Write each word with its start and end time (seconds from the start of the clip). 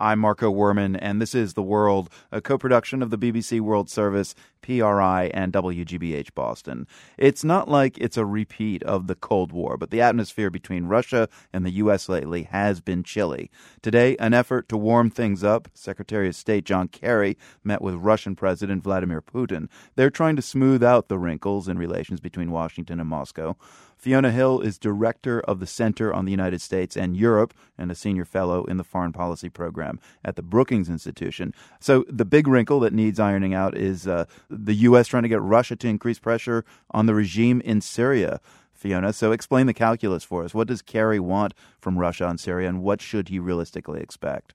I'm 0.00 0.20
Marco 0.20 0.52
Werman, 0.52 0.96
and 1.02 1.20
this 1.20 1.34
is 1.34 1.54
The 1.54 1.62
World, 1.62 2.08
a 2.30 2.40
co 2.40 2.56
production 2.56 3.02
of 3.02 3.10
the 3.10 3.18
BBC 3.18 3.60
World 3.60 3.90
Service, 3.90 4.36
PRI, 4.62 5.30
and 5.34 5.52
WGBH 5.52 6.34
Boston. 6.36 6.86
It's 7.16 7.42
not 7.42 7.68
like 7.68 7.98
it's 7.98 8.16
a 8.16 8.24
repeat 8.24 8.84
of 8.84 9.08
the 9.08 9.16
Cold 9.16 9.50
War, 9.50 9.76
but 9.76 9.90
the 9.90 10.00
atmosphere 10.00 10.50
between 10.50 10.86
Russia 10.86 11.28
and 11.52 11.66
the 11.66 11.72
U.S. 11.72 12.08
lately 12.08 12.44
has 12.44 12.80
been 12.80 13.02
chilly. 13.02 13.50
Today, 13.82 14.16
an 14.18 14.34
effort 14.34 14.68
to 14.68 14.76
warm 14.76 15.10
things 15.10 15.42
up, 15.42 15.68
Secretary 15.74 16.28
of 16.28 16.36
State 16.36 16.64
John 16.64 16.86
Kerry 16.86 17.36
met 17.64 17.82
with 17.82 17.96
Russian 17.96 18.36
President 18.36 18.84
Vladimir 18.84 19.20
Putin. 19.20 19.68
They're 19.96 20.10
trying 20.10 20.36
to 20.36 20.42
smooth 20.42 20.84
out 20.84 21.08
the 21.08 21.18
wrinkles 21.18 21.66
in 21.66 21.76
relations 21.76 22.20
between 22.20 22.52
Washington 22.52 23.00
and 23.00 23.08
Moscow. 23.08 23.56
Fiona 23.96 24.30
Hill 24.30 24.60
is 24.60 24.78
director 24.78 25.40
of 25.40 25.58
the 25.58 25.66
Center 25.66 26.14
on 26.14 26.24
the 26.24 26.30
United 26.30 26.60
States 26.60 26.96
and 26.96 27.16
Europe 27.16 27.52
and 27.76 27.90
a 27.90 27.96
senior 27.96 28.24
fellow 28.24 28.62
in 28.64 28.76
the 28.76 28.84
foreign 28.84 29.12
policy 29.12 29.48
program 29.48 29.87
at 30.24 30.36
the 30.36 30.42
Brookings 30.42 30.88
Institution. 30.88 31.54
So, 31.80 32.04
the 32.08 32.24
big 32.24 32.46
wrinkle 32.46 32.80
that 32.80 32.92
needs 32.92 33.18
ironing 33.18 33.54
out 33.54 33.76
is 33.76 34.06
uh, 34.06 34.24
the 34.50 34.74
U.S. 34.74 35.06
trying 35.06 35.22
to 35.22 35.28
get 35.28 35.40
Russia 35.40 35.76
to 35.76 35.88
increase 35.88 36.18
pressure 36.18 36.64
on 36.90 37.06
the 37.06 37.14
regime 37.14 37.60
in 37.62 37.80
Syria. 37.80 38.40
Fiona, 38.72 39.12
so 39.12 39.32
explain 39.32 39.66
the 39.66 39.74
calculus 39.74 40.22
for 40.22 40.44
us. 40.44 40.54
What 40.54 40.68
does 40.68 40.82
Kerry 40.82 41.18
want 41.18 41.52
from 41.80 41.98
Russia 41.98 42.24
on 42.26 42.38
Syria, 42.38 42.68
and 42.68 42.80
what 42.80 43.02
should 43.02 43.28
he 43.28 43.40
realistically 43.40 44.00
expect? 44.00 44.54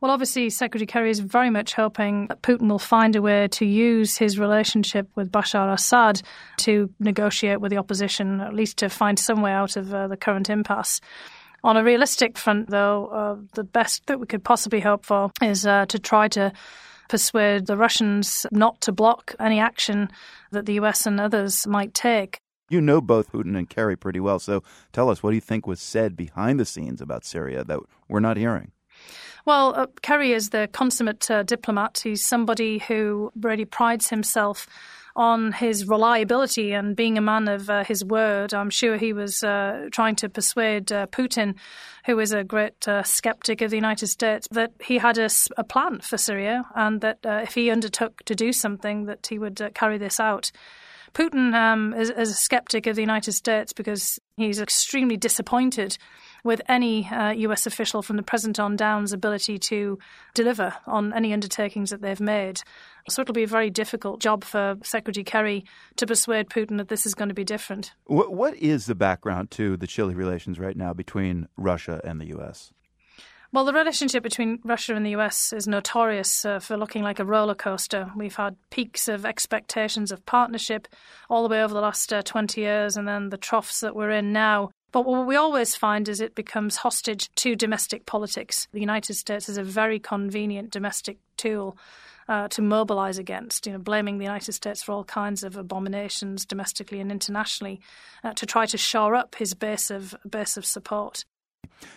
Well, 0.00 0.12
obviously, 0.12 0.50
Secretary 0.50 0.86
Kerry 0.86 1.10
is 1.10 1.20
very 1.20 1.50
much 1.50 1.74
hoping 1.74 2.26
that 2.26 2.42
Putin 2.42 2.68
will 2.68 2.78
find 2.78 3.16
a 3.16 3.22
way 3.22 3.48
to 3.48 3.64
use 3.64 4.18
his 4.18 4.38
relationship 4.38 5.08
with 5.14 5.32
Bashar 5.32 5.72
Assad 5.72 6.20
to 6.58 6.90
negotiate 7.00 7.60
with 7.60 7.70
the 7.70 7.78
opposition, 7.78 8.40
at 8.40 8.52
least 8.52 8.76
to 8.78 8.90
find 8.90 9.18
some 9.18 9.40
way 9.40 9.52
out 9.52 9.76
of 9.76 9.94
uh, 9.94 10.06
the 10.06 10.16
current 10.16 10.50
impasse. 10.50 11.00
On 11.64 11.78
a 11.78 11.82
realistic 11.82 12.36
front, 12.36 12.68
though, 12.68 13.06
uh, 13.06 13.36
the 13.54 13.64
best 13.64 14.06
that 14.06 14.20
we 14.20 14.26
could 14.26 14.44
possibly 14.44 14.80
hope 14.80 15.06
for 15.06 15.30
is 15.40 15.64
uh, 15.64 15.86
to 15.86 15.98
try 15.98 16.28
to 16.28 16.52
persuade 17.08 17.66
the 17.66 17.76
Russians 17.78 18.44
not 18.52 18.82
to 18.82 18.92
block 18.92 19.34
any 19.40 19.58
action 19.58 20.10
that 20.52 20.66
the 20.66 20.74
US 20.74 21.06
and 21.06 21.18
others 21.18 21.66
might 21.66 21.94
take. 21.94 22.36
You 22.68 22.82
know 22.82 23.00
both 23.00 23.32
Putin 23.32 23.56
and 23.56 23.68
Kerry 23.68 23.96
pretty 23.96 24.20
well, 24.20 24.38
so 24.38 24.62
tell 24.92 25.08
us 25.08 25.22
what 25.22 25.30
do 25.30 25.36
you 25.36 25.40
think 25.40 25.66
was 25.66 25.80
said 25.80 26.16
behind 26.16 26.60
the 26.60 26.66
scenes 26.66 27.00
about 27.00 27.24
Syria 27.24 27.64
that 27.64 27.80
we're 28.08 28.20
not 28.20 28.36
hearing? 28.36 28.72
Well, 29.46 29.74
uh, 29.74 29.86
Kerry 30.02 30.32
is 30.32 30.50
the 30.50 30.68
consummate 30.70 31.30
uh, 31.30 31.44
diplomat. 31.44 32.02
He's 32.04 32.24
somebody 32.24 32.78
who 32.78 33.32
really 33.40 33.64
prides 33.64 34.10
himself 34.10 34.66
on 35.16 35.52
his 35.52 35.86
reliability 35.86 36.72
and 36.72 36.96
being 36.96 37.16
a 37.16 37.20
man 37.20 37.48
of 37.48 37.70
uh, 37.70 37.84
his 37.84 38.04
word. 38.04 38.52
I'm 38.52 38.70
sure 38.70 38.96
he 38.96 39.12
was 39.12 39.44
uh, 39.44 39.88
trying 39.92 40.16
to 40.16 40.28
persuade 40.28 40.90
uh, 40.90 41.06
Putin, 41.06 41.54
who 42.06 42.18
is 42.18 42.32
a 42.32 42.44
great 42.44 42.86
uh, 42.88 43.02
skeptic 43.02 43.60
of 43.60 43.70
the 43.70 43.76
United 43.76 44.08
States, 44.08 44.48
that 44.50 44.72
he 44.80 44.98
had 44.98 45.18
a, 45.18 45.30
a 45.56 45.64
plan 45.64 46.00
for 46.00 46.18
Syria 46.18 46.64
and 46.74 47.00
that 47.00 47.18
if 47.24 47.54
he 47.54 47.70
undertook 47.70 48.24
to 48.24 48.34
do 48.34 48.52
something, 48.52 49.06
that 49.06 49.26
he 49.28 49.38
would 49.38 49.70
carry 49.74 49.98
this 49.98 50.18
out. 50.18 50.50
Putin 51.14 51.54
um, 51.54 51.94
is, 51.94 52.10
is, 52.10 52.30
a 52.30 52.34
skeptic 52.34 52.88
of 52.88 52.96
the 52.96 53.02
United 53.02 53.32
States 53.32 53.72
because 53.72 54.18
he's 54.36 54.60
extremely 54.60 55.16
disappointed 55.16 55.96
with 56.42 56.60
any 56.68 57.08
uh, 57.08 57.30
US 57.30 57.66
official 57.66 58.02
from 58.02 58.16
the 58.16 58.22
present 58.22 58.58
on 58.58 58.74
down's 58.74 59.12
ability 59.12 59.58
to 59.58 59.98
deliver 60.34 60.74
on 60.86 61.12
any 61.14 61.32
undertakings 61.32 61.90
that 61.90 62.02
they've 62.02 62.20
made. 62.20 62.62
So 63.08 63.22
it'll 63.22 63.32
be 63.32 63.44
a 63.44 63.46
very 63.48 63.70
difficult 63.70 64.20
job 64.20 64.42
for 64.42 64.76
Secretary 64.82 65.24
Kerry 65.24 65.64
to 65.96 66.06
persuade 66.06 66.50
Putin 66.50 66.78
that 66.78 66.88
this 66.88 67.06
is 67.06 67.14
going 67.14 67.28
to 67.28 67.34
be 67.34 67.44
different. 67.44 67.92
What 68.06 68.56
is 68.56 68.86
the 68.86 68.96
background 68.96 69.52
to 69.52 69.76
the 69.76 69.86
chilly 69.86 70.14
relations 70.14 70.58
right 70.58 70.76
now 70.76 70.92
between 70.92 71.46
Russia 71.56 72.00
and 72.02 72.20
the 72.20 72.36
US? 72.36 72.72
Well, 73.54 73.64
the 73.64 73.72
relationship 73.72 74.24
between 74.24 74.58
Russia 74.64 74.96
and 74.96 75.06
the 75.06 75.14
US 75.14 75.52
is 75.52 75.68
notorious 75.68 76.44
uh, 76.44 76.58
for 76.58 76.76
looking 76.76 77.04
like 77.04 77.20
a 77.20 77.24
roller 77.24 77.54
coaster. 77.54 78.10
We've 78.16 78.34
had 78.34 78.56
peaks 78.70 79.06
of 79.06 79.24
expectations 79.24 80.10
of 80.10 80.26
partnership 80.26 80.88
all 81.30 81.44
the 81.44 81.48
way 81.48 81.62
over 81.62 81.72
the 81.72 81.80
last 81.80 82.12
uh, 82.12 82.22
20 82.22 82.60
years, 82.60 82.96
and 82.96 83.06
then 83.06 83.28
the 83.28 83.36
troughs 83.36 83.78
that 83.78 83.94
we're 83.94 84.10
in 84.10 84.32
now. 84.32 84.70
But 84.90 85.06
what 85.06 85.28
we 85.28 85.36
always 85.36 85.76
find 85.76 86.08
is 86.08 86.20
it 86.20 86.34
becomes 86.34 86.78
hostage 86.78 87.32
to 87.36 87.54
domestic 87.54 88.06
politics. 88.06 88.66
The 88.72 88.80
United 88.80 89.14
States 89.14 89.48
is 89.48 89.56
a 89.56 89.62
very 89.62 90.00
convenient 90.00 90.70
domestic 90.70 91.18
tool. 91.36 91.78
Uh, 92.26 92.48
to 92.48 92.62
mobilize 92.62 93.18
against, 93.18 93.66
you 93.66 93.72
know, 93.74 93.78
blaming 93.78 94.16
the 94.16 94.24
United 94.24 94.54
States 94.54 94.82
for 94.82 94.92
all 94.92 95.04
kinds 95.04 95.44
of 95.44 95.58
abominations 95.58 96.46
domestically 96.46 96.98
and 96.98 97.12
internationally, 97.12 97.82
uh, 98.24 98.32
to 98.32 98.46
try 98.46 98.64
to 98.64 98.78
shore 98.78 99.14
up 99.14 99.34
his 99.34 99.52
base 99.52 99.90
of 99.90 100.14
base 100.26 100.56
of 100.56 100.64
support. 100.64 101.26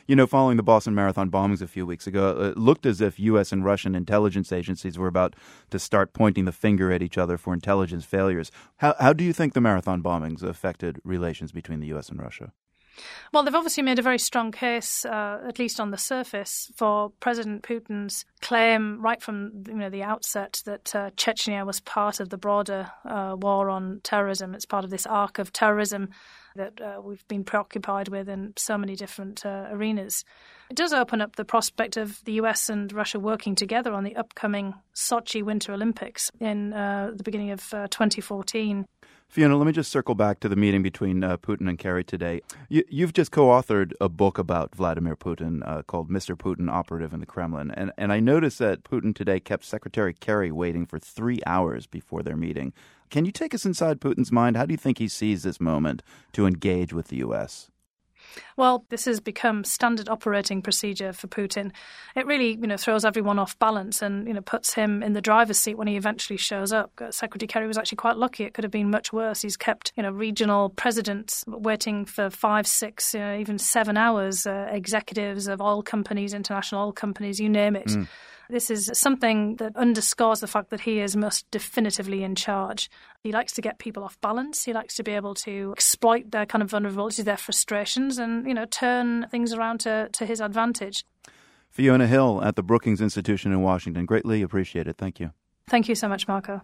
You 0.08 0.16
know, 0.16 0.28
following 0.28 0.58
the 0.58 0.64
Boston 0.64 0.96
Marathon 0.96 1.30
bombings 1.30 1.62
a 1.62 1.68
few 1.68 1.86
weeks 1.86 2.08
ago, 2.08 2.30
it 2.42 2.58
looked 2.58 2.86
as 2.86 3.02
if 3.02 3.20
U.S. 3.20 3.52
and 3.52 3.64
Russian 3.64 3.96
intelligence 3.96 4.52
agencies 4.52 4.98
were 4.98 5.08
about 5.08 5.36
to 5.70 5.80
start 5.80 6.14
pointing 6.14 6.46
the 6.46 6.52
finger 6.52 6.92
at 6.92 7.02
each 7.02 7.18
other 7.18 7.38
for 7.38 7.54
intelligence 7.54 8.06
failures. 8.06 8.52
How, 8.78 8.96
how 9.00 9.14
do 9.14 9.24
you 9.24 9.34
think 9.34 9.54
the 9.54 9.62
marathon 9.62 10.02
bombings 10.02 10.44
affected 10.44 11.00
relations 11.04 11.52
between 11.52 11.80
the 11.80 11.88
U.S. 11.88 12.10
and 12.10 12.20
Russia? 12.20 12.54
Well, 13.31 13.44
they've 13.44 13.56
obviously 13.56 13.84
made 13.84 14.00
a 14.00 14.03
very 14.03 14.19
strong 14.19 14.52
case, 14.52 15.06
uh, 15.06 15.41
at 15.47 15.59
least 15.59 15.80
on 15.80 15.91
the 15.91 15.97
surface, 15.97 16.72
for 16.75 17.12
President 17.19 17.63
Putin's 17.63 18.25
claim 18.41 19.02
right 19.02 19.22
from 19.22 19.63
you 19.68 19.75
know 19.75 19.90
the 19.90 20.03
outset 20.03 20.62
that 20.66 20.96
uh, 20.96 21.09
Chechnya 21.12 21.66
was 21.66 21.80
part 21.80 22.19
of 22.19 22.30
the 22.30 22.38
broader 22.38 22.91
uh, 23.06 23.36
war 23.38 23.69
on 23.69 24.02
terrorism. 24.03 24.53
It's 24.53 24.66
part 24.66 24.84
of 24.84 24.90
this 24.90 25.06
arc 25.06 25.40
of 25.40 25.53
terrorism 25.53 26.09
that 26.56 26.81
uh, 26.81 27.02
we've 27.02 27.28
been 27.28 27.44
preoccupied 27.44 28.07
with 28.07 28.28
in 28.28 28.53
so 28.57 28.78
many 28.78 28.96
different 28.96 29.46
uh, 29.46 29.68
arenas. 29.72 30.24
It 30.69 30.75
does 30.75 30.91
open 30.91 31.22
up 31.22 31.36
the 31.36 31.46
prospect 31.46 31.97
of 31.97 32.24
the 32.25 32.34
US 32.34 32.69
and 32.69 32.91
Russia 32.91 33.19
working 33.19 33.56
together 33.56 33.94
on 33.94 34.03
the 34.03 34.16
upcoming 34.16 34.74
Sochi 34.96 35.44
Winter 35.44 35.74
Olympics 35.74 36.31
in 36.40 36.74
uh, 36.74 37.12
the 37.16 37.24
beginning 37.24 37.52
of 37.52 37.62
2014. 37.69 38.86
Fiona, 39.28 39.58
let 39.58 39.68
me 39.68 39.74
just 39.74 39.92
circle 39.92 40.16
back 40.16 40.40
to 40.40 40.50
the 40.50 40.56
meeting 40.56 40.82
between 40.82 41.24
uh, 41.24 41.38
Putin 41.38 41.68
and 41.68 41.78
Kerry 41.78 42.04
today. 42.04 42.42
You, 42.70 42.84
have 43.02 43.14
just 43.14 43.32
co-authored 43.32 43.92
a 44.00 44.08
book 44.08 44.38
about 44.38 44.74
Vladimir 44.74 45.16
Putin 45.16 45.68
uh, 45.68 45.84
called 45.84 46.10
"Mr. 46.10 46.36
Putin: 46.36 46.72
Operative 46.72 47.14
in 47.14 47.20
the 47.20 47.26
Kremlin," 47.26 47.70
and 47.72 47.92
and 47.98 48.14
I 48.14 48.20
noticed 48.20 48.58
that 48.60 48.84
Putin 48.84 49.14
today 49.14 49.40
kept 49.40 49.66
Secretary 49.66 50.14
Kerry 50.14 50.52
waiting 50.52 50.86
for 50.86 50.98
three 50.98 51.40
hours 51.46 51.88
before 51.88 52.24
their 52.24 52.38
meeting. 52.38 52.74
Can 53.10 53.26
you 53.26 53.32
take 53.32 53.54
us 53.54 53.66
inside 53.66 54.00
Putin's 54.00 54.32
mind? 54.32 54.56
How 54.56 54.66
do 54.66 54.74
you 54.74 54.78
think 54.78 54.98
he 54.98 55.08
sees 55.08 55.44
this 55.44 55.60
moment 55.60 56.04
to 56.32 56.46
engage 56.46 56.94
with 56.94 57.10
the 57.10 57.18
U.S.? 57.18 57.70
Well, 58.56 58.86
this 58.90 59.06
has 59.06 59.20
become 59.20 59.64
standard 59.64 60.10
operating 60.10 60.62
procedure 60.62 61.14
for 61.14 61.28
Putin. 61.28 61.72
It 62.16 62.26
really, 62.26 62.52
you 62.52 62.68
know, 62.68 62.78
throws 62.78 63.06
everyone 63.06 63.40
off 63.40 63.58
balance 63.60 64.02
and 64.02 64.28
you 64.28 64.34
know 64.34 64.42
puts 64.42 64.74
him 64.74 65.04
in 65.04 65.14
the 65.14 65.22
driver's 65.22 65.58
seat 65.58 65.78
when 65.78 65.88
he 65.88 65.96
eventually 65.96 66.38
shows 66.38 66.74
up. 66.74 66.92
Uh, 67.00 67.12
Secretary 67.12 67.48
Kerry 67.48 67.68
was 67.68 67.78
actually 67.78 67.98
quite 67.98 68.18
lucky. 68.18 68.44
It 68.44 68.54
could 68.54 68.64
have 68.64 68.72
been 68.72 68.90
much 68.90 69.14
worse. 69.14 69.42
He's 69.42 69.58
kept 69.58 69.92
you 69.96 70.04
know 70.04 70.12
regional 70.12 70.70
presidents 70.70 71.44
waiting 71.48 72.06
for 72.06 72.30
five, 72.30 72.68
six, 72.68 73.14
you 73.14 73.20
know, 73.20 73.38
even 73.38 73.58
seven 73.58 73.98
hours. 73.98 74.46
Uh, 74.46 74.68
executives 74.72 75.48
of 75.48 75.62
oil 75.62 75.82
companies, 75.82 76.34
international 76.34 76.86
oil 76.86 76.92
companies, 76.92 77.40
you 77.40 77.50
name 77.50 77.76
it. 77.76 77.88
Mm. 77.88 78.08
This 78.50 78.72
is 78.72 78.90
something 78.94 79.58
that 79.58 79.76
underscores 79.76 80.40
the 80.40 80.48
fact 80.48 80.70
that 80.70 80.82
he 80.82 81.00
is 81.02 81.18
most 81.18 81.50
definitively 81.52 82.24
in 82.24 82.36
charge. 82.36 82.90
He 83.22 83.34
likes 83.34 83.52
to 83.54 83.62
get 83.62 83.78
people 83.78 84.04
off 84.04 84.20
balance. 84.22 84.64
He 84.64 84.72
likes 84.72 84.96
to 84.96 85.04
be 85.04 85.12
able 85.12 85.36
to 85.36 85.74
exploit 85.74 86.32
their 86.32 86.46
kind 86.46 86.62
of 86.62 86.72
vulnerabilities, 86.72 87.26
their 87.26 87.36
frustrations, 87.36 88.17
and 88.20 88.48
you 88.48 88.54
know 88.54 88.66
turn 88.66 89.28
things 89.30 89.54
around 89.54 89.80
to, 89.82 90.10
to 90.12 90.26
his 90.26 90.42
advantage. 90.42 91.06
Fiona 91.70 92.08
Hill 92.08 92.42
at 92.44 92.56
the 92.56 92.64
Brookings 92.64 93.02
Institution 93.02 93.52
in 93.52 93.62
Washington. 93.62 94.06
Greatly 94.06 94.42
appreciated. 94.42 94.98
Thank 94.98 95.20
you. 95.20 95.32
Thank 95.68 95.90
you 95.90 95.96
so 95.96 96.08
much, 96.08 96.28
Marco. 96.28 96.62